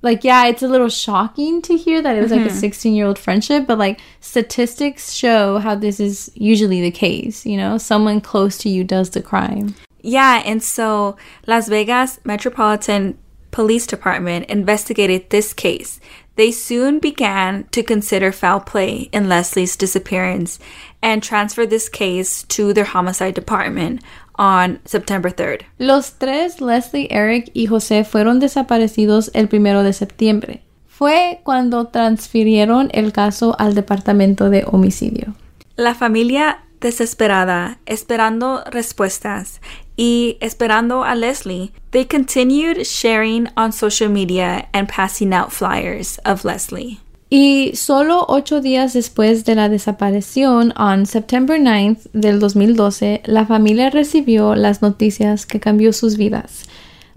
like, 0.00 0.24
yeah, 0.24 0.46
it's 0.46 0.62
a 0.62 0.68
little 0.68 0.88
shocking 0.88 1.62
to 1.62 1.76
hear 1.76 2.02
that 2.02 2.16
it 2.16 2.22
was 2.22 2.32
like 2.32 2.40
a 2.40 2.48
mm-hmm. 2.48 2.56
16 2.56 2.94
year 2.94 3.06
old 3.06 3.18
friendship, 3.18 3.66
but 3.66 3.78
like 3.78 4.00
statistics 4.20 5.12
show 5.12 5.58
how 5.58 5.74
this 5.74 6.00
is 6.00 6.30
usually 6.34 6.80
the 6.80 6.90
case. 6.90 7.46
You 7.46 7.56
know, 7.56 7.78
someone 7.78 8.20
close 8.20 8.58
to 8.58 8.68
you 8.68 8.84
does 8.84 9.10
the 9.10 9.22
crime. 9.22 9.74
Yeah, 10.00 10.42
and 10.44 10.62
so 10.62 11.16
Las 11.46 11.68
Vegas 11.68 12.18
Metropolitan 12.24 13.16
Police 13.52 13.86
Department 13.86 14.46
investigated 14.46 15.30
this 15.30 15.52
case. 15.52 16.00
They 16.36 16.50
soon 16.50 16.98
began 16.98 17.64
to 17.72 17.82
consider 17.82 18.32
foul 18.32 18.60
play 18.60 19.10
in 19.12 19.28
Leslie's 19.28 19.76
disappearance 19.76 20.58
and 21.02 21.22
transferred 21.22 21.70
this 21.70 21.88
case 21.90 22.42
to 22.44 22.72
their 22.72 22.84
homicide 22.84 23.34
department 23.34 24.02
on 24.36 24.80
September 24.84 25.30
3rd. 25.30 25.62
Los 25.78 26.10
tres, 26.12 26.60
Leslie, 26.60 27.08
Eric 27.10 27.50
y 27.54 27.66
José, 27.66 28.04
fueron 28.04 28.40
desaparecidos 28.40 29.30
el 29.34 29.48
primero 29.48 29.82
de 29.82 29.92
septiembre. 29.92 30.62
Fue 30.86 31.40
cuando 31.44 31.88
transfirieron 31.88 32.90
el 32.92 33.12
caso 33.12 33.54
al 33.58 33.74
Departamento 33.74 34.48
de 34.48 34.64
Homicidio. 34.66 35.34
La 35.76 35.94
familia 35.94 36.64
desesperada, 36.80 37.78
esperando 37.86 38.62
respuestas 38.70 39.60
y 39.96 40.38
esperando 40.40 41.04
a 41.04 41.14
Leslie, 41.14 41.72
they 41.90 42.04
continued 42.04 42.86
sharing 42.86 43.48
on 43.56 43.72
social 43.72 44.08
media 44.08 44.68
and 44.72 44.88
passing 44.88 45.32
out 45.32 45.52
flyers 45.52 46.18
of 46.24 46.44
Leslie. 46.44 47.00
Y 47.34 47.72
solo 47.76 48.26
ocho 48.28 48.60
días 48.60 48.92
después 48.92 49.46
de 49.46 49.54
la 49.54 49.70
desaparición, 49.70 50.74
on 50.76 51.06
September 51.06 51.58
9th 51.58 52.10
del 52.12 52.38
2012, 52.38 53.22
la 53.24 53.46
familia 53.46 53.88
recibió 53.88 54.54
las 54.54 54.82
noticias 54.82 55.46
que 55.46 55.58
cambió 55.58 55.94
sus 55.94 56.18
vidas. 56.18 56.64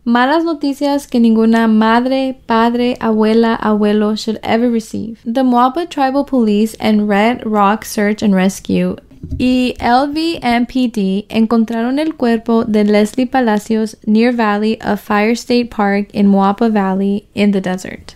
Malas 0.06 0.44
noticias 0.44 1.08
que 1.08 1.20
ninguna 1.20 1.68
madre, 1.68 2.40
padre, 2.46 2.96
abuela, 3.02 3.56
abuelo 3.56 4.16
should 4.16 4.40
ever 4.44 4.70
receive. 4.70 5.18
The 5.26 5.44
Moaba 5.44 5.90
Tribal 5.90 6.24
Police 6.24 6.78
and 6.80 7.10
Red 7.10 7.42
Rock 7.44 7.84
Search 7.84 8.22
and 8.22 8.36
Rescue 8.36 8.96
y 9.38 9.76
LVMPD 9.80 11.26
encontraron 11.30 12.00
el 12.00 12.16
cuerpo 12.16 12.64
de 12.66 12.84
Lesly 12.84 13.26
Palacios 13.26 13.98
near 14.06 14.32
Valley 14.32 14.78
of 14.82 15.02
Fire 15.02 15.36
State 15.36 15.70
Park 15.70 16.10
in 16.14 16.28
Moapa 16.28 16.72
Valley 16.72 17.28
in 17.34 17.52
the 17.52 17.62
desert. 17.62 18.16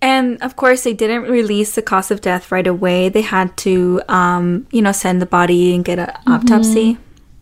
And 0.00 0.40
of 0.42 0.54
course, 0.54 0.84
they 0.84 0.94
didn't 0.94 1.22
release 1.22 1.74
the 1.74 1.82
cause 1.82 2.10
of 2.10 2.20
death 2.20 2.52
right 2.52 2.66
away. 2.66 3.08
They 3.08 3.22
had 3.22 3.56
to, 3.58 4.00
um, 4.08 4.66
you 4.70 4.80
know, 4.80 4.92
send 4.92 5.20
the 5.20 5.26
body 5.26 5.74
and 5.74 5.84
get 5.84 5.98
an 5.98 6.12
autopsy. 6.26 6.98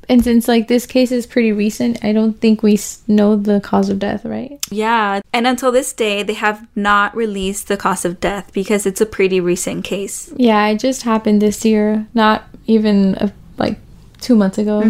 And 0.08 0.22
since 0.22 0.46
like 0.46 0.68
this 0.68 0.86
case 0.86 1.10
is 1.10 1.26
pretty 1.26 1.52
recent, 1.52 2.04
I 2.04 2.12
don't 2.12 2.40
think 2.40 2.62
we 2.62 2.78
know 3.08 3.36
the 3.36 3.60
cause 3.60 3.88
of 3.88 3.98
death, 3.98 4.24
right? 4.24 4.58
Yeah. 4.70 5.20
And 5.32 5.46
until 5.46 5.72
this 5.72 5.92
day, 5.92 6.22
they 6.22 6.34
have 6.34 6.66
not 6.76 7.14
released 7.16 7.68
the 7.68 7.76
cause 7.76 8.04
of 8.04 8.20
death 8.20 8.52
because 8.52 8.86
it's 8.86 9.00
a 9.00 9.06
pretty 9.06 9.40
recent 9.40 9.84
case. 9.84 10.32
Yeah, 10.36 10.66
it 10.68 10.78
just 10.78 11.02
happened 11.02 11.42
this 11.42 11.64
year, 11.64 12.06
not 12.14 12.44
even 12.66 13.14
uh, 13.16 13.28
like 13.58 13.78
two 14.20 14.36
months 14.36 14.58
ago. 14.58 14.82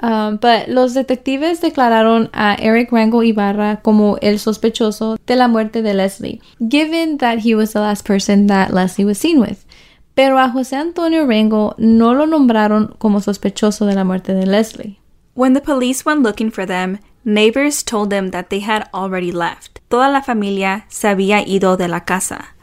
Um, 0.00 0.36
but 0.36 0.68
los 0.68 0.94
detectives 0.94 1.60
declararon 1.60 2.30
a 2.32 2.56
Eric 2.60 2.90
Rangel 2.92 3.26
Ibarra 3.26 3.80
como 3.82 4.16
el 4.22 4.38
sospechoso 4.38 5.18
de 5.26 5.34
la 5.34 5.48
muerte 5.48 5.82
de 5.82 5.92
Lesly, 5.92 6.40
given 6.68 7.18
that 7.18 7.40
he 7.40 7.54
was 7.54 7.72
the 7.72 7.80
last 7.80 8.04
person 8.04 8.46
that 8.46 8.70
Lesly 8.70 9.04
was 9.04 9.18
seen 9.18 9.40
with. 9.40 9.64
Pero 10.14 10.38
a 10.38 10.48
José 10.48 10.76
Antonio 10.76 11.26
Rangel 11.26 11.74
no 11.78 12.14
lo 12.14 12.26
nombraron 12.26 12.94
como 12.98 13.20
sospechoso 13.20 13.86
de 13.86 13.94
la 13.94 14.04
muerte 14.04 14.34
de 14.34 14.46
Lesly. 14.46 14.98
When 15.34 15.54
the 15.54 15.60
police 15.60 16.04
went 16.04 16.22
looking 16.22 16.50
for 16.50 16.66
them, 16.66 16.98
neighbors 17.24 17.82
told 17.82 18.10
them 18.10 18.30
that 18.30 18.50
they 18.50 18.60
had 18.60 18.88
already 18.92 19.32
left. 19.32 19.80
Toda 19.88 20.08
la 20.08 20.22
familia 20.22 20.86
se 20.88 21.08
había 21.08 21.46
ido 21.46 21.76
de 21.76 21.88
la 21.88 22.04
casa. 22.04 22.54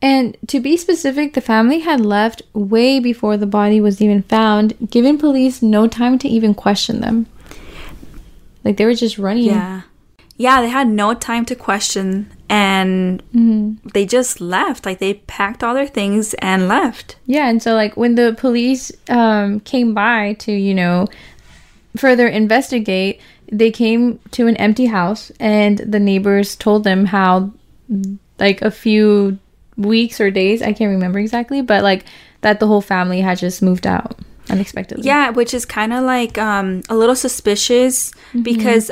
And 0.00 0.36
to 0.46 0.60
be 0.60 0.76
specific, 0.76 1.34
the 1.34 1.40
family 1.40 1.80
had 1.80 2.00
left 2.00 2.42
way 2.52 3.00
before 3.00 3.36
the 3.36 3.46
body 3.46 3.80
was 3.80 4.00
even 4.00 4.22
found, 4.22 4.74
giving 4.90 5.18
police 5.18 5.60
no 5.60 5.88
time 5.88 6.18
to 6.20 6.28
even 6.28 6.54
question 6.54 7.00
them. 7.00 7.26
Like 8.64 8.76
they 8.76 8.84
were 8.84 8.94
just 8.94 9.18
running. 9.18 9.46
Yeah. 9.46 9.82
Yeah, 10.36 10.60
they 10.60 10.68
had 10.68 10.86
no 10.86 11.14
time 11.14 11.44
to 11.46 11.56
question 11.56 12.30
and 12.48 13.22
they 13.92 14.06
just 14.06 14.40
left. 14.40 14.86
Like 14.86 15.00
they 15.00 15.14
packed 15.14 15.64
all 15.64 15.74
their 15.74 15.88
things 15.88 16.34
and 16.34 16.68
left. 16.68 17.16
Yeah, 17.26 17.48
and 17.48 17.60
so 17.60 17.74
like 17.74 17.96
when 17.96 18.14
the 18.14 18.36
police 18.38 18.92
um, 19.08 19.58
came 19.60 19.94
by 19.94 20.34
to, 20.34 20.52
you 20.52 20.74
know, 20.74 21.08
further 21.96 22.28
investigate, 22.28 23.20
they 23.50 23.72
came 23.72 24.20
to 24.30 24.46
an 24.46 24.56
empty 24.58 24.86
house 24.86 25.32
and 25.40 25.78
the 25.78 25.98
neighbors 25.98 26.54
told 26.54 26.84
them 26.84 27.06
how 27.06 27.50
like 28.38 28.62
a 28.62 28.70
few 28.70 29.38
weeks 29.78 30.20
or 30.20 30.30
days, 30.30 30.60
I 30.60 30.74
can't 30.74 30.90
remember 30.90 31.18
exactly, 31.18 31.62
but 31.62 31.82
like 31.82 32.04
that 32.42 32.60
the 32.60 32.66
whole 32.66 32.82
family 32.82 33.20
had 33.20 33.38
just 33.38 33.62
moved 33.62 33.86
out 33.86 34.18
unexpectedly. 34.50 35.04
Yeah, 35.04 35.30
which 35.30 35.54
is 35.54 35.64
kind 35.64 35.92
of 35.92 36.04
like 36.04 36.36
um, 36.36 36.82
a 36.88 36.96
little 36.96 37.16
suspicious 37.16 38.12
because, 38.42 38.90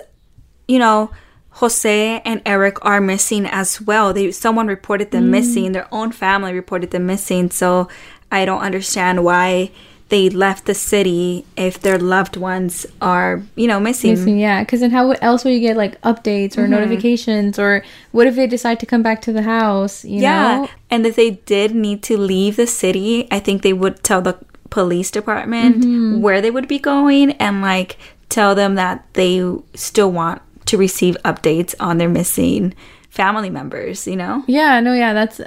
you 0.69 0.79
know, 0.79 1.11
Jose 1.51 2.21
and 2.25 2.43
Eric 2.45 2.85
are 2.85 3.01
missing 3.01 3.47
as 3.47 3.81
well. 3.81 4.13
They 4.13 4.31
someone 4.31 4.67
reported 4.67 5.11
them 5.11 5.31
missing. 5.31 5.73
Their 5.73 5.89
own 5.93 6.13
family 6.13 6.53
reported 6.53 6.91
them 6.91 7.07
missing. 7.07 7.51
So 7.51 7.89
I 8.31 8.45
don't 8.45 8.61
understand 8.61 9.25
why 9.25 9.71
they 10.09 10.31
left 10.31 10.67
the 10.67 10.75
city 10.75 11.45
if 11.57 11.81
their 11.81 11.99
loved 11.99 12.37
ones 12.37 12.87
are, 13.01 13.43
you 13.57 13.67
know, 13.67 13.81
missing. 13.81 14.13
Missing, 14.13 14.39
yeah, 14.39 14.63
because 14.63 14.81
then 14.81 14.93
how 14.93 15.11
else 15.13 15.45
will 15.45 15.51
you 15.51 15.61
get 15.61 15.77
like 15.77 16.01
updates 16.03 16.57
or 16.57 16.63
mm-hmm. 16.63 16.73
notifications 16.73 17.59
or 17.59 17.85
what 18.13 18.27
if 18.27 18.37
they 18.37 18.47
decide 18.47 18.79
to 18.81 18.87
come 18.87 19.03
back 19.03 19.21
to 19.23 19.33
the 19.33 19.43
house? 19.43 20.05
You 20.05 20.23
yeah, 20.23 20.57
know? 20.59 20.69
and 20.91 21.07
if 21.07 21.17
they 21.17 21.31
did 21.31 21.75
need 21.75 22.03
to 22.05 22.17
leave 22.17 22.57
the 22.57 22.67
city, 22.67 23.27
I 23.31 23.41
think 23.41 23.63
they 23.63 23.73
would 23.73 24.03
tell 24.05 24.23
the 24.23 24.39
police 24.71 25.11
department 25.11 25.79
mm-hmm. 25.79 26.21
where 26.21 26.41
they 26.41 26.51
would 26.51 26.69
be 26.69 26.79
going 26.79 27.33
and 27.33 27.61
like 27.61 27.97
tell 28.29 28.55
them 28.55 28.77
that 28.77 29.05
they 29.15 29.43
still 29.75 30.13
want 30.13 30.41
to 30.67 30.77
receive 30.77 31.17
updates 31.25 31.75
on 31.81 31.99
their 31.99 32.09
missing 32.09 32.75
family 33.09 33.51
members, 33.51 34.07
you 34.07 34.17
know? 34.17 34.45
Yeah, 34.47 34.79
no, 34.81 34.93
yeah, 34.93 35.13
that's 35.13 35.41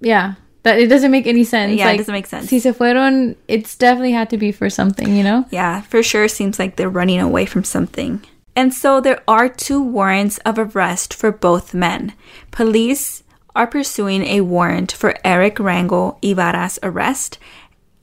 yeah. 0.00 0.34
That 0.64 0.78
it 0.78 0.88
doesn't 0.88 1.10
make 1.10 1.26
any 1.26 1.44
sense. 1.44 1.78
Yeah, 1.78 1.90
it 1.92 1.98
doesn't 1.98 2.12
make 2.12 2.26
sense. 2.26 2.48
Si 2.48 2.58
se 2.58 2.72
fueron, 2.72 3.36
it's 3.48 3.76
definitely 3.76 4.12
had 4.12 4.30
to 4.30 4.38
be 4.38 4.50
for 4.50 4.68
something, 4.68 5.14
you 5.14 5.22
know. 5.22 5.44
Yeah, 5.50 5.82
for 5.82 6.02
sure 6.02 6.26
seems 6.26 6.58
like 6.58 6.76
they're 6.76 6.88
running 6.88 7.20
away 7.20 7.46
from 7.46 7.64
something. 7.64 8.22
And 8.56 8.72
so 8.72 9.00
there 9.00 9.22
are 9.28 9.48
two 9.48 9.82
warrants 9.82 10.38
of 10.38 10.58
arrest 10.58 11.12
for 11.12 11.30
both 11.32 11.74
men. 11.74 12.14
Police 12.50 13.22
are 13.54 13.66
pursuing 13.66 14.24
a 14.24 14.40
warrant 14.40 14.90
for 14.90 15.16
Eric 15.24 15.56
Rangel 15.56 16.18
Ibarra's 16.22 16.78
arrest 16.82 17.38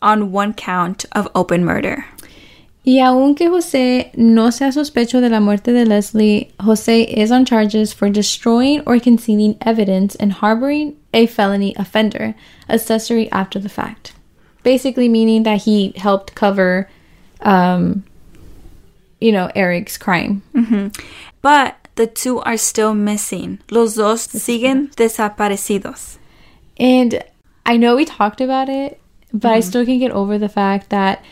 on 0.01 0.31
one 0.31 0.53
count 0.53 1.05
of 1.13 1.27
open 1.35 1.65
murder. 1.65 2.05
Y 2.83 2.99
aunque 2.99 3.47
José 3.47 4.11
no 4.17 4.49
sea 4.51 4.71
sospecho 4.71 5.21
de 5.21 5.29
la 5.29 5.39
muerte 5.39 5.71
de 5.71 5.85
Lesly, 5.85 6.51
José 6.59 7.07
is 7.07 7.31
on 7.31 7.45
charges 7.45 7.93
for 7.93 8.09
destroying 8.09 8.81
or 8.87 8.99
concealing 8.99 9.55
evidence 9.61 10.15
and 10.15 10.33
harboring 10.33 10.95
a 11.13 11.27
felony 11.27 11.75
offender, 11.77 12.33
accessory 12.67 13.31
after 13.31 13.59
the 13.59 13.69
fact. 13.69 14.13
Basically, 14.63 15.07
meaning 15.07 15.43
that 15.43 15.63
he 15.63 15.93
helped 15.95 16.33
cover, 16.33 16.89
um, 17.41 18.03
you 19.19 19.31
know, 19.31 19.51
Eric's 19.55 19.97
crime. 19.97 20.41
But 21.41 21.75
the 21.95 22.07
two 22.07 22.39
are 22.39 22.57
still 22.57 22.95
missing. 22.95 23.59
Los 23.69 23.95
dos 23.95 24.27
siguen 24.27 24.93
desaparecidos. 24.95 26.17
And 26.77 27.23
I 27.65 27.77
know 27.77 27.95
we 27.95 28.05
talked 28.05 28.41
about 28.41 28.69
it, 28.69 28.99
but 29.31 29.51
I 29.51 29.59
still 29.59 29.85
can't 29.85 29.99
get 29.99 30.11
over 30.11 30.39
the 30.39 30.49
fact 30.49 30.89
that 30.89 31.23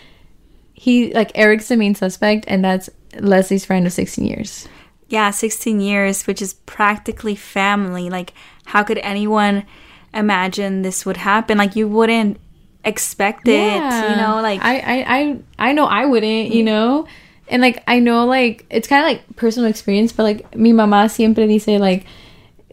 he, 0.79 1.11
like, 1.13 1.31
Eric's 1.35 1.67
the 1.67 1.75
main 1.75 1.93
suspect, 1.93 2.45
and 2.47 2.63
that's 2.63 2.89
Lesly's 3.19 3.65
friend 3.65 3.85
of 3.85 3.91
16 3.91 4.23
years. 4.25 4.67
Yeah, 5.09 5.31
16 5.31 5.81
years, 5.81 6.23
which 6.27 6.41
is 6.41 6.53
practically 6.65 7.35
family. 7.35 8.09
Like, 8.09 8.31
how 8.65 8.83
could 8.83 8.99
anyone 8.99 9.65
imagine 10.13 10.81
this 10.83 11.05
would 11.05 11.17
happen? 11.17 11.57
Like, 11.57 11.75
you 11.75 11.87
wouldn't 11.87 12.39
expect 12.85 13.47
it, 13.47 13.75
you 13.75 14.15
know? 14.15 14.39
Like, 14.41 14.61
I, 14.63 14.79
I, 14.79 14.97
I, 15.17 15.39
I 15.69 15.73
know 15.73 15.85
I 15.85 16.05
wouldn't, 16.05 16.53
you 16.53 16.63
know. 16.63 17.07
And 17.51 17.63
like 17.63 17.81
I 17.87 17.97
know 17.97 18.27
like 18.27 18.63
it's 18.69 18.87
kind 18.87 19.01
of 19.03 19.09
like 19.09 19.23
personal 19.35 19.67
experience, 19.67 20.11
but 20.13 20.21
like 20.21 20.55
mi 20.55 20.71
mamá 20.71 21.09
siempre 21.09 21.47
dice 21.47 21.79
like 21.81 22.05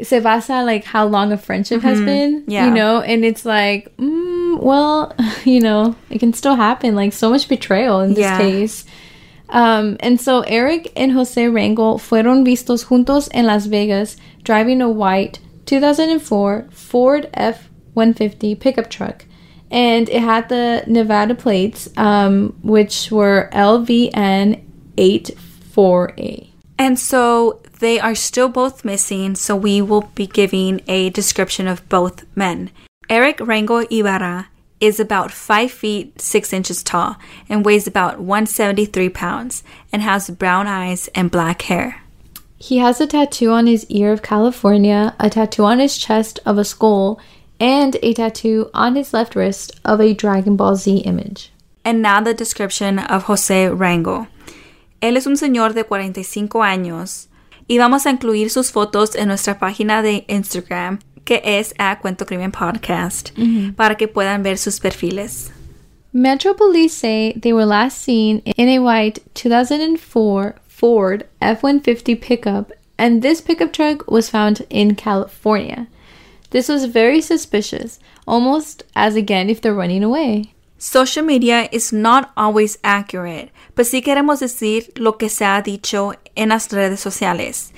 se 0.02 0.20
basa 0.20 0.62
like 0.66 0.84
how 0.84 1.06
long 1.06 1.32
a 1.32 1.38
friendship 1.38 1.80
has 1.80 1.98
been, 1.98 2.44
Yeah. 2.46 2.66
you 2.68 2.74
know, 2.74 3.00
and 3.00 3.24
it's 3.24 3.46
like, 3.46 3.88
mm, 3.96 4.35
well, 4.60 5.14
you 5.44 5.60
know, 5.60 5.94
it 6.10 6.18
can 6.18 6.32
still 6.32 6.56
happen. 6.56 6.94
Like 6.94 7.12
so 7.12 7.30
much 7.30 7.48
betrayal 7.48 8.00
in 8.00 8.10
this 8.10 8.18
Yeah. 8.20 8.38
case. 8.38 8.84
Um, 9.48 9.96
and 10.00 10.20
so 10.20 10.40
Eric 10.40 10.92
and 10.96 11.12
Jose 11.12 11.40
Rangel 11.40 11.98
fueron 12.00 12.44
vistos 12.44 12.86
juntos 12.86 13.28
en 13.32 13.46
Las 13.46 13.66
Vegas 13.66 14.16
driving 14.42 14.82
a 14.82 14.88
white 14.90 15.38
2004 15.66 16.66
Ford 16.72 17.28
F-150 17.32 18.58
pickup 18.58 18.90
truck. 18.90 19.24
And 19.70 20.08
it 20.08 20.20
had 20.22 20.48
the 20.48 20.82
Nevada 20.86 21.34
plates, 21.34 21.88
um, 21.96 22.56
which 22.62 23.10
were 23.10 23.48
LVN 23.52 24.62
84A. 24.96 26.48
And 26.78 26.98
so 26.98 27.60
they 27.80 27.98
are 27.98 28.14
still 28.14 28.48
both 28.48 28.84
missing, 28.84 29.34
so 29.34 29.56
we 29.56 29.80
will 29.82 30.10
be 30.14 30.26
giving 30.26 30.80
a 30.88 31.10
description 31.10 31.66
of 31.66 31.86
both 31.88 32.24
men. 32.36 32.70
Eric 33.08 33.38
Rango 33.40 33.86
Ibarra 33.88 34.48
is 34.80 34.98
about 34.98 35.30
5 35.30 35.70
feet 35.70 36.20
6 36.20 36.52
inches 36.52 36.82
tall 36.82 37.16
and 37.48 37.64
weighs 37.64 37.86
about 37.86 38.18
173 38.18 39.08
pounds 39.10 39.62
and 39.92 40.02
has 40.02 40.28
brown 40.28 40.66
eyes 40.66 41.08
and 41.14 41.30
black 41.30 41.62
hair. 41.62 42.02
He 42.58 42.78
has 42.78 43.00
a 43.00 43.06
tattoo 43.06 43.52
on 43.52 43.68
his 43.68 43.86
ear 43.88 44.12
of 44.12 44.22
California, 44.22 45.14
a 45.20 45.30
tattoo 45.30 45.64
on 45.64 45.78
his 45.78 45.96
chest 45.96 46.40
of 46.44 46.58
a 46.58 46.64
skull, 46.64 47.20
and 47.60 47.96
a 48.02 48.12
tattoo 48.12 48.70
on 48.74 48.96
his 48.96 49.12
left 49.12 49.36
wrist 49.36 49.78
of 49.84 50.00
a 50.00 50.12
Dragon 50.12 50.56
Ball 50.56 50.74
Z 50.74 50.98
image. 50.98 51.52
And 51.84 52.02
now 52.02 52.20
the 52.20 52.34
description 52.34 52.98
of 52.98 53.24
Jose 53.24 53.68
Rango. 53.68 54.26
Él 55.00 55.16
es 55.16 55.26
un 55.26 55.36
señor 55.36 55.74
de 55.74 55.84
45 55.84 56.58
años 56.64 57.28
y 57.68 57.78
vamos 57.78 58.04
a 58.04 58.10
incluir 58.10 58.50
sus 58.50 58.72
fotos 58.72 59.14
en 59.14 59.28
nuestra 59.28 59.58
página 59.58 60.02
de 60.02 60.24
Instagram 60.26 60.98
que 61.26 61.42
es 61.44 61.74
a 61.78 61.98
Cuento 62.00 62.24
Crimen 62.24 62.52
Podcast 62.52 63.34
mm-hmm. 63.34 63.74
para 63.74 63.96
que 63.96 64.08
puedan 64.08 64.42
ver 64.42 64.56
sus 64.56 64.80
perfiles. 64.80 65.50
Metro 66.12 66.54
police 66.54 66.94
say 66.94 67.34
they 67.34 67.52
were 67.52 67.66
last 67.66 67.98
seen 67.98 68.38
in 68.56 68.68
a 68.70 68.78
white 68.78 69.18
2004 69.34 70.56
Ford 70.66 71.26
F 71.42 71.62
150 71.62 72.14
pickup, 72.14 72.72
and 72.96 73.22
this 73.22 73.42
pickup 73.42 73.72
truck 73.72 74.10
was 74.10 74.30
found 74.30 74.64
in 74.70 74.94
California. 74.94 75.88
This 76.50 76.68
was 76.68 76.86
very 76.86 77.20
suspicious, 77.20 77.98
almost 78.26 78.84
as 78.94 79.16
again 79.16 79.50
if 79.50 79.60
they're 79.60 79.74
running 79.74 80.04
away. 80.04 80.54
Social 80.78 81.22
media 81.22 81.68
is 81.72 81.92
not 81.92 82.30
always 82.36 82.78
accurate, 82.84 83.50
but 83.74 83.86
sí 83.86 84.02
queremos 84.02 84.40
decir 84.40 84.92
lo 84.98 85.12
que 85.12 85.28
se 85.28 85.44
ha 85.44 85.62
dicho 85.62 86.14
en 86.36 86.50
las 86.50 86.70
redes 86.72 87.00
sociales. 87.00 87.72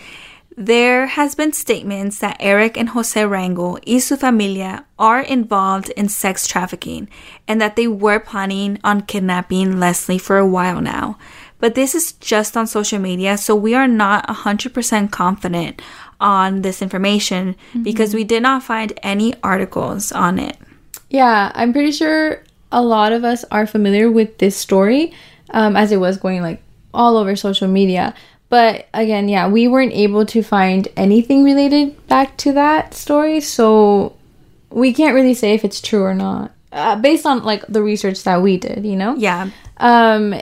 There 0.60 1.06
has 1.06 1.36
been 1.36 1.52
statements 1.52 2.18
that 2.18 2.36
Eric 2.40 2.76
and 2.76 2.88
Jose 2.88 3.24
Rango 3.24 3.78
y 3.86 3.98
su 3.98 4.16
familia 4.16 4.84
are 4.98 5.20
involved 5.20 5.90
in 5.90 6.08
sex 6.08 6.48
trafficking 6.48 7.08
and 7.46 7.60
that 7.60 7.76
they 7.76 7.86
were 7.86 8.18
planning 8.18 8.80
on 8.82 9.02
kidnapping 9.02 9.74
Lesly 9.74 10.20
for 10.20 10.36
a 10.36 10.46
while 10.48 10.80
now. 10.80 11.16
But 11.60 11.76
this 11.76 11.94
is 11.94 12.10
just 12.14 12.56
on 12.56 12.66
social 12.66 12.98
media, 12.98 13.38
so 13.38 13.54
we 13.54 13.72
are 13.72 13.86
not 13.86 14.26
100% 14.26 15.12
confident 15.12 15.80
on 16.18 16.62
this 16.62 16.82
information 16.82 17.54
because 17.80 18.12
we 18.12 18.24
did 18.24 18.42
not 18.42 18.64
find 18.64 18.98
any 19.04 19.34
articles 19.44 20.10
on 20.10 20.40
it. 20.40 20.56
Yeah, 21.08 21.52
I'm 21.54 21.72
pretty 21.72 21.92
sure 21.92 22.42
a 22.72 22.82
lot 22.82 23.12
of 23.12 23.22
us 23.22 23.44
are 23.52 23.64
familiar 23.64 24.10
with 24.10 24.38
this 24.38 24.56
story 24.56 25.12
um, 25.50 25.76
as 25.76 25.92
it 25.92 25.98
was 25.98 26.16
going 26.16 26.42
like 26.42 26.64
all 26.92 27.16
over 27.16 27.36
social 27.36 27.68
media. 27.68 28.12
But 28.48 28.88
again, 28.94 29.28
yeah, 29.28 29.48
we 29.48 29.68
weren't 29.68 29.92
able 29.92 30.24
to 30.26 30.42
find 30.42 30.88
anything 30.96 31.44
related 31.44 32.06
back 32.08 32.36
to 32.38 32.52
that 32.54 32.94
story, 32.94 33.40
so 33.40 34.14
we 34.70 34.92
can't 34.92 35.14
really 35.14 35.34
say 35.34 35.54
if 35.54 35.64
it's 35.64 35.80
true 35.80 36.02
or 36.02 36.14
not 36.14 36.52
uh, 36.72 36.96
based 36.96 37.26
on 37.26 37.44
like 37.44 37.66
the 37.68 37.82
research 37.82 38.22
that 38.24 38.42
we 38.42 38.56
did, 38.56 38.84
you 38.84 38.96
know? 38.96 39.14
Yeah. 39.16 39.50
Um, 39.78 40.34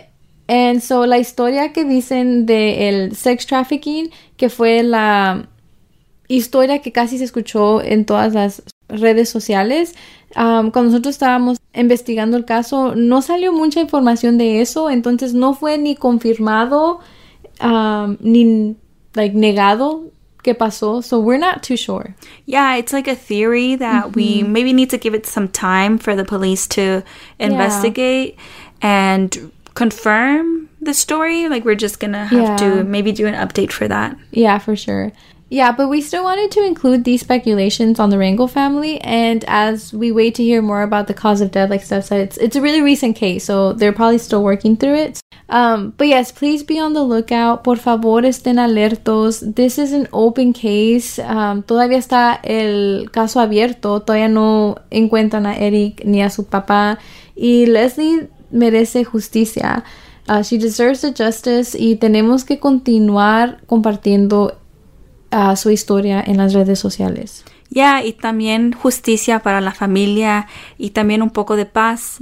and 0.49 0.83
so 0.83 1.01
la 1.01 1.17
historia 1.17 1.73
que 1.73 1.85
dicen 1.85 2.47
de 2.47 2.89
el 2.89 3.15
sex 3.15 3.47
trafficking, 3.47 4.11
que 4.37 4.49
fue 4.49 4.83
la 4.83 5.47
historia 6.29 6.81
que 6.81 6.93
casi 6.93 7.19
se 7.19 7.25
escuchó 7.25 7.83
en 7.83 8.05
todas 8.05 8.35
las 8.35 8.63
redes 8.89 9.29
sociales, 9.29 9.95
um, 10.37 10.71
cuando 10.71 10.91
nosotros 10.91 11.15
estábamos 11.15 11.59
investigando 11.75 12.37
el 12.37 12.45
caso, 12.45 12.95
no 12.95 13.23
salió 13.23 13.53
mucha 13.53 13.81
información 13.81 14.39
de 14.39 14.61
eso, 14.61 14.91
entonces 14.91 15.35
no 15.35 15.55
fue 15.55 15.79
ni 15.79 15.97
confirmado 15.97 17.01
um, 17.61 18.19
ni 18.21 18.77
like 19.15 19.33
negado 19.33 20.11
que 20.43 20.55
pasó, 20.55 21.03
so 21.03 21.19
we're 21.19 21.39
not 21.39 21.63
too 21.63 21.77
sure. 21.77 22.15
Yeah, 22.45 22.77
it's 22.77 22.93
like 22.93 23.09
a 23.09 23.15
theory 23.17 23.75
that 23.77 24.15
we 24.15 24.43
maybe 24.43 24.73
need 24.73 24.91
to 24.91 24.99
give 24.99 25.15
it 25.15 25.27
some 25.27 25.49
time 25.49 25.99
for 25.99 26.15
the 26.15 26.25
police 26.25 26.67
to 26.69 27.03
investigate 27.41 28.37
and 28.83 29.51
confirm 29.75 30.69
the 30.81 30.95
story. 30.95 31.49
Like, 31.49 31.65
we're 31.65 31.75
just 31.75 31.99
gonna 32.01 32.27
have 32.27 32.41
Yeah. 32.41 32.57
to 32.59 32.85
maybe 32.85 33.11
do 33.13 33.27
an 33.27 33.35
update 33.35 33.73
for 33.73 33.89
that. 33.89 34.17
Yeah, 34.31 34.59
for 34.59 34.77
sure. 34.77 35.13
Yeah, 35.49 35.71
but 35.71 35.89
we 35.89 36.01
still 36.01 36.25
wanted 36.25 36.51
to 36.53 36.65
include 36.65 37.05
these 37.05 37.21
speculations 37.21 38.01
on 38.01 38.11
the 38.11 38.17
Rangel 38.17 38.51
family, 38.51 39.01
and 39.03 39.45
as 39.47 39.93
we 39.93 40.11
wait 40.11 40.35
to 40.37 40.43
hear 40.43 40.61
more 40.61 40.83
about 40.83 41.07
the 41.07 41.15
cause 41.15 41.41
of 41.41 41.53
death, 41.53 41.71
like 41.71 41.85
Steph 41.85 42.07
said, 42.07 42.21
it's 42.21 42.37
it's 42.39 42.57
a 42.57 42.61
really 42.61 42.83
recent 42.83 43.15
case, 43.15 43.45
so 43.45 43.73
they're 43.73 43.93
probably 43.93 44.19
still 44.19 44.43
working 44.43 44.77
through 44.77 44.97
it. 44.97 45.21
Um, 45.49 45.95
but 45.97 46.09
yes, 46.09 46.33
please 46.33 46.65
be 46.65 46.81
on 46.81 46.95
the 46.95 47.05
lookout. 47.05 47.63
Por 47.63 47.77
favor, 47.77 48.23
estén 48.23 48.59
alertos. 48.59 49.55
This 49.55 49.79
is 49.79 49.93
an 49.93 50.09
open 50.13 50.53
case. 50.53 51.21
Um, 51.21 51.63
todavía 51.63 51.99
está 51.99 52.41
el 52.43 53.11
caso 53.13 53.39
abierto. 53.39 54.01
Todavía 54.01 54.29
no 54.29 54.77
encuentran 54.91 55.47
a 55.47 55.57
Eric 55.57 56.05
ni 56.05 56.23
a 56.23 56.31
su 56.31 56.47
papá. 56.47 56.99
Y 57.37 57.67
Lesly 57.67 58.29
merece 58.51 59.05
justicia. 59.05 59.85
Uh, 60.29 60.43
she 60.43 60.59
deserves 60.59 61.03
the 61.03 61.13
justice 61.13 61.77
y 61.79 61.95
tenemos 61.95 62.45
que 62.45 62.59
continuar 62.59 63.61
compartiendo 63.67 64.59
uh, 65.37 65.57
su 65.57 65.71
historia 65.71 66.23
en 66.27 66.39
las 66.39 66.55
redes 66.55 66.79
sociales. 66.79 67.45
Yeah, 67.69 68.05
y 68.05 68.13
también 68.13 68.73
justicia 68.73 69.41
para 69.41 69.61
la 69.61 69.73
familia 69.73 70.47
y 70.79 70.91
también 70.91 71.21
un 71.21 71.31
poco 71.31 71.57
de 71.57 71.67
paz. 71.67 72.19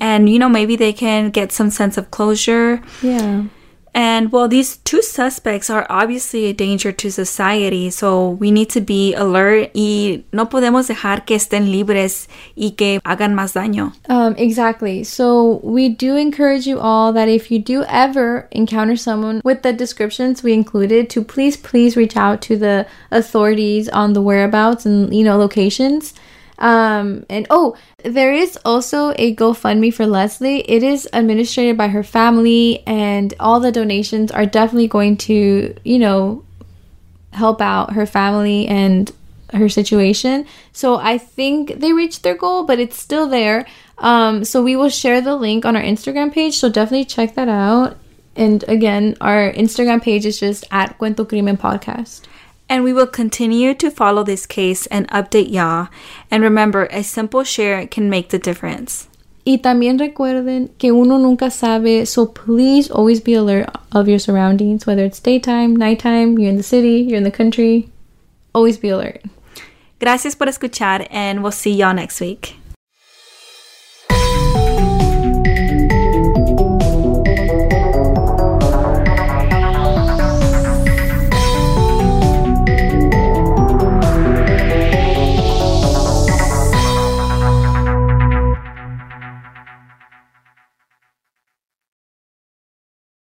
And, 0.00 0.26
you 0.26 0.38
know, 0.38 0.48
maybe 0.48 0.76
they 0.76 0.94
can 0.94 1.32
get 1.32 1.50
some 1.52 1.70
sense 1.70 2.00
of 2.00 2.06
closure. 2.10 2.80
Yeah. 3.02 3.44
And 3.96 4.30
well, 4.30 4.46
these 4.46 4.76
two 4.84 5.00
suspects 5.00 5.70
are 5.70 5.86
obviously 5.88 6.44
a 6.44 6.52
danger 6.52 6.92
to 6.92 7.10
society, 7.10 7.88
so 7.88 8.28
we 8.28 8.50
need 8.50 8.68
to 8.70 8.82
be 8.82 9.14
alert 9.14 9.70
y 9.74 10.22
no 10.34 10.44
podemos 10.44 10.88
dejar 10.88 11.24
que 11.24 11.34
estén 11.34 11.72
libres 11.72 12.28
y 12.54 12.74
que 12.76 13.00
hagan 13.06 13.34
más 13.34 13.54
daño. 13.54 13.94
Um, 14.10 14.34
exactly. 14.36 15.02
So 15.02 15.60
we 15.64 15.88
do 15.88 16.14
encourage 16.14 16.66
you 16.66 16.78
all 16.78 17.10
that 17.14 17.30
if 17.30 17.50
you 17.50 17.58
do 17.58 17.84
ever 17.88 18.48
encounter 18.50 18.96
someone 18.96 19.40
with 19.42 19.62
the 19.62 19.72
descriptions 19.72 20.42
we 20.42 20.52
included, 20.52 21.08
to 21.08 21.24
please, 21.24 21.56
please 21.56 21.96
reach 21.96 22.18
out 22.18 22.42
to 22.42 22.58
the 22.58 22.86
authorities 23.10 23.88
on 23.88 24.12
the 24.12 24.20
whereabouts 24.20 24.84
and 24.84 25.14
you 25.14 25.24
know 25.24 25.38
locations. 25.38 26.12
Um, 26.58 27.26
and 27.28 27.46
oh, 27.50 27.76
there 28.02 28.32
is 28.32 28.58
also 28.64 29.10
a 29.18 29.34
GoFundMe 29.34 29.92
for 29.92 30.04
Lesly. 30.04 30.64
It 30.66 30.82
is 30.82 31.08
administrated 31.12 31.76
by 31.76 31.88
her 31.88 32.02
family, 32.02 32.82
and 32.86 33.34
all 33.38 33.60
the 33.60 33.72
donations 33.72 34.30
are 34.30 34.46
definitely 34.46 34.88
going 34.88 35.16
to, 35.18 35.74
you 35.84 35.98
know, 35.98 36.44
help 37.32 37.60
out 37.60 37.92
her 37.92 38.06
family 38.06 38.66
and 38.66 39.12
her 39.52 39.68
situation. 39.68 40.46
So 40.72 40.96
I 40.96 41.18
think 41.18 41.80
they 41.80 41.92
reached 41.92 42.22
their 42.22 42.34
goal, 42.34 42.64
but 42.64 42.80
it's 42.80 42.98
still 42.98 43.28
there. 43.28 43.66
Um, 43.98 44.44
so 44.44 44.62
we 44.62 44.76
will 44.76 44.88
share 44.88 45.20
the 45.20 45.36
link 45.36 45.64
on 45.64 45.76
our 45.76 45.82
Instagram 45.82 46.32
page. 46.32 46.58
So 46.58 46.68
definitely 46.68 47.04
check 47.04 47.34
that 47.34 47.48
out. 47.48 47.96
And 48.34 48.64
again, 48.68 49.16
our 49.20 49.52
Instagram 49.52 50.02
page 50.02 50.26
is 50.26 50.40
just 50.40 50.64
at 50.70 50.98
Cuento 50.98 51.26
Crimen 51.26 51.56
Podcast. 51.56 52.22
And 52.68 52.82
we 52.82 52.92
will 52.92 53.06
continue 53.06 53.74
to 53.74 53.90
follow 53.90 54.24
this 54.24 54.46
case 54.46 54.86
and 54.86 55.08
update 55.08 55.52
y'all. 55.52 55.88
And 56.30 56.42
remember, 56.42 56.86
a 56.90 57.02
simple 57.02 57.44
share 57.44 57.86
can 57.86 58.10
make 58.10 58.30
the 58.30 58.38
difference. 58.38 59.08
Y 59.46 59.58
también 59.58 60.00
recuerden 60.00 60.70
que 60.76 60.92
uno 60.92 61.18
nunca 61.18 61.52
sabe, 61.52 62.04
so 62.04 62.26
please 62.26 62.90
always 62.90 63.20
be 63.20 63.34
alert 63.34 63.68
of 63.92 64.08
your 64.08 64.18
surroundings, 64.18 64.86
whether 64.86 65.04
it's 65.04 65.20
daytime, 65.20 65.76
nighttime, 65.76 66.36
you're 66.36 66.50
in 66.50 66.56
the 66.56 66.64
city, 66.64 67.06
you're 67.06 67.16
in 67.16 67.22
the 67.22 67.30
country. 67.30 67.88
Always 68.52 68.76
be 68.76 68.88
alert. 68.88 69.22
Gracias 70.00 70.34
por 70.34 70.48
escuchar, 70.48 71.06
and 71.12 71.44
we'll 71.44 71.52
see 71.52 71.72
y'all 71.72 71.94
next 71.94 72.20
week. 72.20 72.56